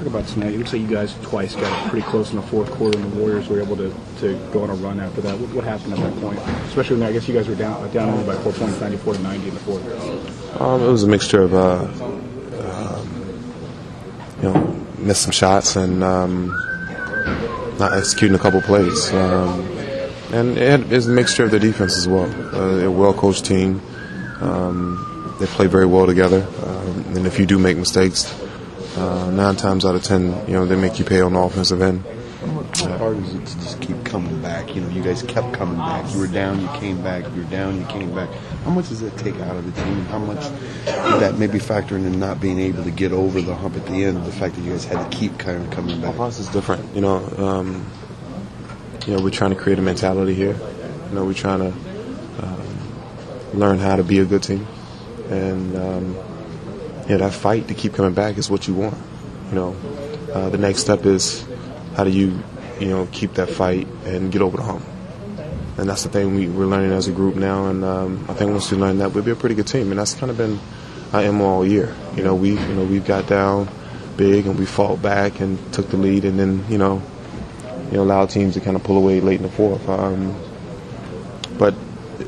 [0.00, 0.54] talk about tonight.
[0.54, 3.16] It looks like you guys twice got pretty close in the fourth quarter, and the
[3.18, 5.38] Warriors were able to, to go on a run after that.
[5.38, 6.38] What, what happened at that point?
[6.68, 9.22] Especially when I guess you guys were down down only by four points, 94 to
[9.22, 10.60] 90 in the fourth.
[10.60, 11.82] Um, it was a mixture of, uh,
[12.60, 13.54] um,
[14.38, 16.48] you know, missed some shots and um,
[17.78, 19.12] not executing a couple plays.
[19.12, 19.60] Um,
[20.32, 22.30] and it is a mixture of the defense as well.
[22.54, 23.82] Uh, a well coached team.
[24.40, 26.46] Um, they play very well together.
[26.64, 28.32] Um, and if you do make mistakes,
[29.00, 31.80] uh, nine times out of ten, you know, they make you pay on the offensive
[31.80, 32.04] end.
[32.74, 34.74] How hard is it to just keep coming back?
[34.74, 36.12] You know, you guys kept coming back.
[36.14, 37.24] You were down, you came back.
[37.34, 38.30] You were down, you came back.
[38.64, 40.04] How much does that take out of the team?
[40.06, 40.42] How much
[40.84, 44.04] did that maybe factor in not being able to get over the hump at the
[44.04, 44.24] end?
[44.24, 46.18] The fact that you guys had to keep kind of coming back.
[46.18, 46.94] Us, it's different.
[46.94, 47.86] You know, um,
[49.06, 50.56] you know, we're trying to create a mentality here.
[51.08, 54.66] You know, we're trying to um, learn how to be a good team,
[55.28, 56.16] and um,
[57.08, 58.96] you know, that fight to keep coming back is what you want.
[59.48, 59.76] You know,
[60.32, 61.46] uh, the next step is
[61.96, 62.42] how do you,
[62.78, 64.84] you know, keep that fight and get over the hump.
[65.78, 67.66] And that's the thing we, we're learning as a group now.
[67.66, 69.90] And um, I think once we learn that, we'll be a pretty good team.
[69.90, 70.58] And that's kind of been
[71.12, 71.94] our MO all year.
[72.16, 73.68] You know, we, you know, we've got down
[74.20, 77.02] big and we fought back and took the lead, and then you know,
[77.86, 79.88] you know, allowed teams to kind of pull away late in the fourth.
[79.88, 80.36] Um,
[81.58, 81.74] but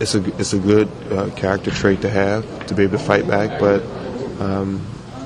[0.00, 3.26] it's a it's a good uh, character trait to have to be able to fight
[3.28, 3.60] back.
[3.60, 3.82] But
[4.40, 4.84] um,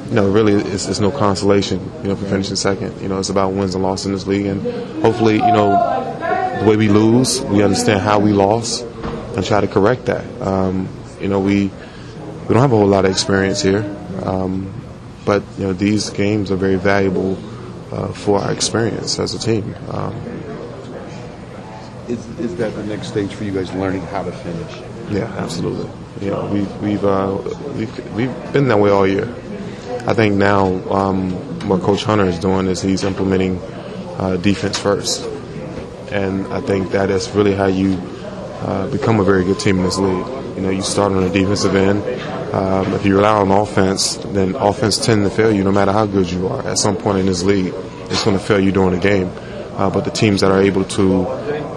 [0.08, 3.00] you know, really, it's, it's no consolation, you know, for finishing second.
[3.00, 4.61] You know, it's about wins and losses in this league, and
[5.03, 5.70] hopefully, you know,
[6.61, 10.25] the way we lose, we understand how we lost and try to correct that.
[10.42, 10.88] Um,
[11.20, 11.70] you know, we
[12.48, 13.84] we don't have a whole lot of experience here,
[14.25, 14.72] um,
[15.25, 17.38] but you know, these games are very valuable
[17.92, 19.75] uh, for our experience as a team.
[19.88, 20.14] Um,
[22.08, 24.83] Is, is that the next stage for you guys learning how to finish?
[25.11, 25.91] Yeah, absolutely.
[26.20, 27.36] You know, we've we've uh,
[27.75, 29.25] we've we've been that way all year.
[30.06, 31.33] I think now um,
[31.69, 33.58] what Coach Hunter is doing is he's implementing
[34.19, 35.25] uh, defense first,
[36.12, 37.98] and I think that is really how you
[38.62, 40.26] uh, become a very good team in this league.
[40.56, 42.03] You know, you start on the defensive end.
[42.54, 46.06] Um, if you rely on offense, then offense tends to fail you no matter how
[46.06, 46.66] good you are.
[46.66, 47.72] At some point in this league,
[48.10, 49.31] it's going to fail you during the game.
[49.76, 51.26] Uh, but the teams that are able to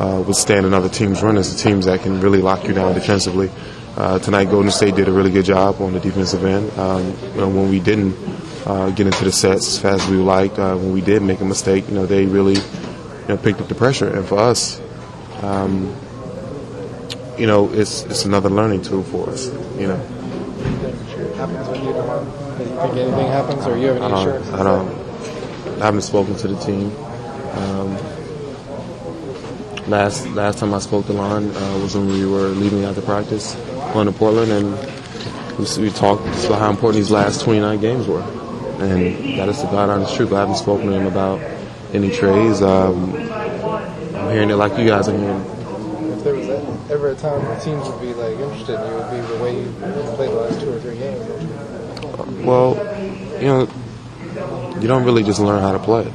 [0.04, 3.50] uh, withstand another team's run is the teams that can really lock you down defensively.
[3.96, 6.70] Uh, tonight, Golden State did a really good job on the defensive end.
[6.78, 8.16] Um, you know, when we didn't
[8.66, 11.22] uh, get into the sets as fast as we would like, uh, when we did
[11.22, 14.14] make a mistake, you know, they really you know, picked up the pressure.
[14.14, 14.82] And for us,
[15.42, 15.96] um,
[17.38, 19.48] you know, it's it's another learning tool for us.
[19.78, 19.98] You know.
[21.38, 22.26] happens you tomorrow?
[22.58, 24.54] Do you think anything happens, or you have any I don't.
[24.54, 25.82] I don't.
[25.82, 26.92] I haven't spoken to the team.
[27.54, 28.23] Um,
[29.88, 33.56] last last time I spoke to Lon uh, was when we were leaving after practice,
[33.94, 38.22] going to Portland, and we, we talked about how important these last 29 games were.
[38.22, 40.34] And that is the God honest truth.
[40.34, 41.40] I haven't spoken to him about
[41.94, 42.62] any trades.
[42.62, 45.42] Um, I'm hearing it like you guys are hearing.
[46.12, 46.50] If there was
[46.90, 49.44] ever a time the teams would be like interested, in you, it would be the
[49.44, 49.72] way you
[50.16, 52.46] played the last two or three games.
[52.46, 52.76] Well,
[53.42, 56.12] you know, you don't really just learn how to play.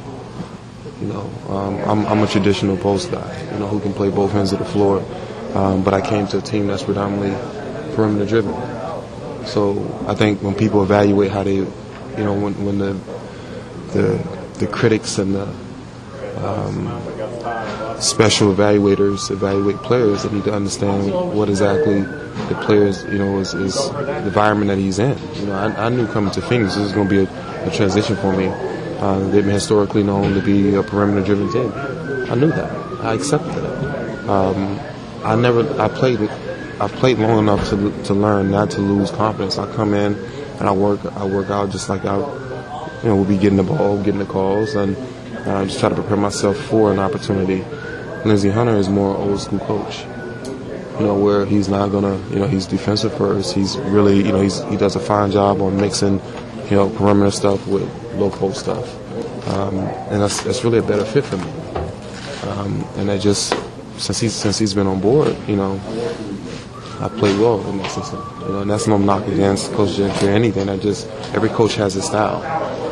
[1.00, 4.34] You know, um, I'm, I'm a traditional post guy, you know, who can play both
[4.34, 5.04] ends of the floor.
[5.54, 7.34] Um, but I came to a team that's predominantly
[7.94, 8.54] perimeter driven.
[9.46, 11.66] So I think when people evaluate how they, you
[12.16, 12.92] know, when, when the,
[13.92, 15.48] the the critics and the
[16.44, 23.38] um, special evaluators evaluate players, they need to understand what exactly the players, you know,
[23.38, 25.16] is, is the environment that he's in.
[25.34, 27.70] You know, I, I knew coming to Phoenix this was going to be a, a
[27.70, 28.46] transition for me.
[28.98, 31.72] Uh, they've been historically known to be a perimeter-driven team.
[32.30, 32.72] I knew that.
[33.00, 34.28] I accepted that.
[34.28, 34.78] Um,
[35.24, 35.80] I never.
[35.80, 36.20] I played.
[36.80, 39.56] I played long enough to to learn not to lose confidence.
[39.56, 40.14] I come in
[40.58, 41.04] and I work.
[41.16, 44.26] I work out just like I, you know, will be getting the ball, getting the
[44.26, 44.96] calls, and
[45.46, 47.64] uh, just try to prepare myself for an opportunity.
[48.24, 50.04] Lindsey Hunter is more old school coach.
[50.98, 52.18] You know, where he's not gonna.
[52.30, 53.54] You know, he's defensive first.
[53.54, 54.16] He's really.
[54.16, 56.20] You know, he's he does a fine job on mixing.
[56.68, 57.88] You know, perimeter stuff with
[58.30, 58.86] post stuff,
[59.48, 59.78] um,
[60.10, 61.50] and that's that's really a better fit for me.
[62.50, 63.54] Um, and I just
[63.96, 65.80] since he's since he's been on board, you know,
[67.00, 68.20] I play well in that system.
[68.42, 70.68] You know, and that's no knock against Coach Gentry or anything.
[70.68, 72.42] I just every coach has his style,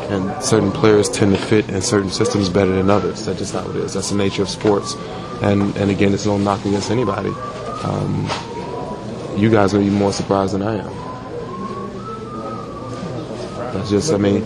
[0.09, 3.25] and certain players tend to fit in certain systems better than others.
[3.25, 3.93] That's just how it is.
[3.93, 4.95] That's the nature of sports.
[5.41, 7.33] And and again, it's no knock against anybody.
[7.83, 8.29] Um,
[9.37, 11.07] you guys are even more surprised than I am.
[13.73, 14.43] That's just, I mean,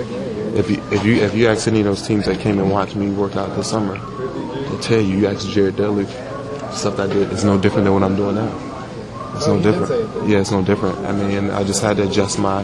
[0.56, 2.96] if you if you if you ask any of those teams that came and watched
[2.96, 5.18] me work out this summer, they'll tell you.
[5.18, 6.06] You ask Jared Dudley,
[6.74, 8.68] stuff I did, is no different than what I'm doing now.
[9.36, 10.30] It's no Oh, different.
[10.30, 11.00] Yeah, it's no different.
[11.00, 12.64] I mean, I just had to adjust my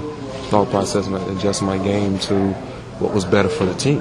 [0.49, 2.51] thought process and adjust my game to
[2.99, 3.99] what was better for the team.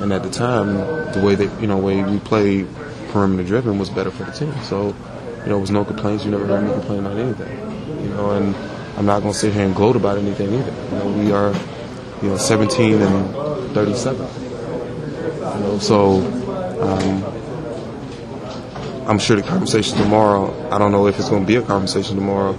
[0.00, 0.74] And at the time,
[1.12, 2.66] the way that you know way we played
[3.12, 4.52] perimeter driven was better for the team.
[4.64, 4.94] So,
[5.44, 6.24] you know, it was no complaints.
[6.24, 8.02] You never heard me complain about anything.
[8.02, 8.56] You know, and
[8.96, 10.72] I'm not going to sit here and gloat about anything either.
[10.72, 11.54] You know, we are,
[12.22, 14.16] you know, 17 and 37.
[14.16, 16.18] You know, so
[16.80, 17.24] um,
[19.08, 20.70] I'm sure the conversation tomorrow.
[20.70, 22.54] I don't know if it's going to be a conversation tomorrow.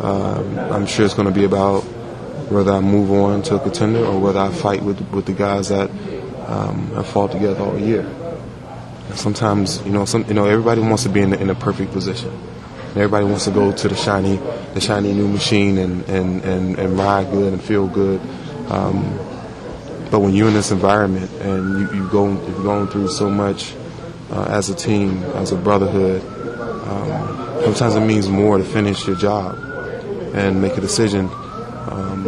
[0.00, 1.82] Um, I'm sure it's going to be about
[2.50, 5.68] whether I move on to a contender or whether I fight with with the guys
[5.68, 5.90] that
[6.46, 8.08] um, have fought together all year.
[9.14, 12.32] Sometimes, you know, some you know everybody wants to be in in a perfect position.
[12.90, 14.36] Everybody wants to go to the shiny,
[14.74, 18.20] the shiny new machine and and, and, and ride good and feel good.
[18.70, 19.18] Um,
[20.10, 23.74] but when you're in this environment and you, you go, you're going through so much
[24.30, 26.20] uh, as a team, as a brotherhood,
[26.86, 29.58] um, sometimes it means more to finish your job
[30.34, 31.30] and make a decision
[31.90, 32.24] um,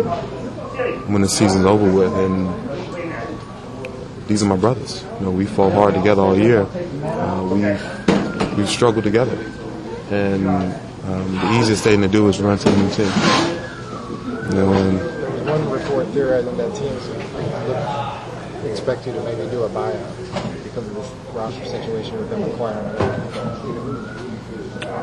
[1.08, 2.12] when the season's over with.
[2.14, 2.48] And
[4.28, 5.04] these are my brothers.
[5.18, 6.62] You know, we fought hard together all year.
[6.62, 9.36] Uh, we've we've struggled together,
[10.10, 13.12] and um, the easiest thing to do is run to the new team.
[14.48, 15.13] You know, and
[16.14, 17.08] Theorizing that teams
[18.70, 22.86] expect you to maybe do a buyout because of this roster situation with them acquiring.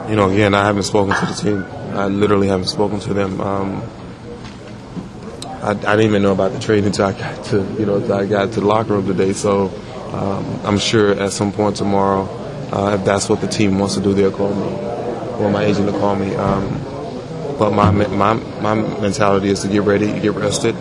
[0.09, 1.65] you know, again, I haven't spoken to the team.
[1.97, 3.41] I literally haven't spoken to them.
[3.41, 3.83] Um,
[5.61, 8.25] I, I didn't even know about the trade until I got to, you know, I
[8.25, 9.33] got to the locker room today.
[9.33, 9.67] So
[10.13, 12.23] um, I'm sure at some point tomorrow,
[12.71, 15.91] uh, if that's what the team wants to do, they'll call me, or my agent
[15.91, 16.33] will call me.
[16.35, 16.79] Um,
[17.59, 20.75] but my my my mentality is to get ready, get rested,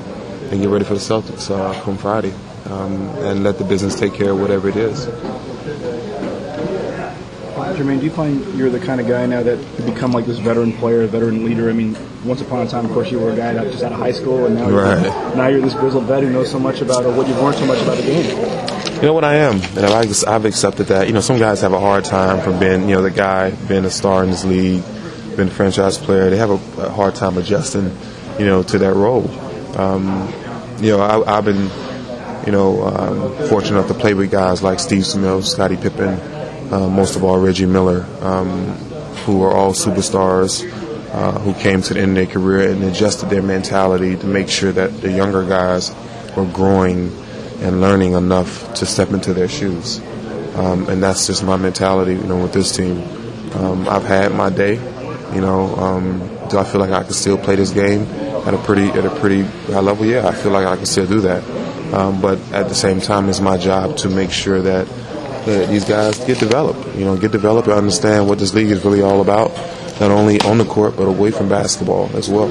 [0.50, 2.32] and get ready for the Celtics uh, come Friday,
[2.67, 5.08] um, and let the business take care of whatever it is.
[7.81, 10.38] Jermaine, do you find you're the kind of guy now that you become like this
[10.38, 11.70] veteran player, veteran leader?
[11.70, 13.93] I mean, once upon a time, of course, you were a guy that just out
[13.93, 16.82] of high school, and now you're, now you're this grizzled vet who knows so much
[16.82, 18.97] about or what you've learned so much about the game.
[18.97, 21.06] You know what I am, and I've, I've accepted that.
[21.06, 23.87] You know, some guys have a hard time from being, you know, the guy being
[23.87, 24.82] a star in this league,
[25.37, 26.29] being a franchise player.
[26.29, 27.97] They have a, a hard time adjusting,
[28.38, 29.31] you know, to that role.
[29.76, 30.32] Um,
[30.81, 31.70] you know, I, I've been,
[32.46, 36.19] you know, um, fortunate enough to play with guys like Steve Smith, Scottie Pippen,
[36.72, 38.64] uh, most of all Reggie Miller, um,
[39.25, 40.69] who are all superstars.
[41.11, 44.49] Uh, who came to the end of their career and adjusted their mentality to make
[44.49, 45.93] sure that the younger guys
[46.37, 47.11] were growing
[47.62, 49.99] and learning enough to step into their shoes.
[50.55, 53.02] Um, and that's just my mentality, you know, with this team.
[53.55, 54.75] Um, I've had my day,
[55.34, 55.75] you know.
[55.75, 56.19] Um,
[56.49, 58.06] do I feel like I can still play this game
[58.46, 60.04] at a pretty at a pretty high level?
[60.06, 61.44] Yeah, I feel like I can still do that.
[61.94, 64.87] Um, but at the same time, it's my job to make sure that,
[65.46, 66.96] that these guys get developed.
[66.96, 69.50] You know, get developed and understand what this league is really all about,
[70.00, 72.48] not only on the court but away from basketball as well.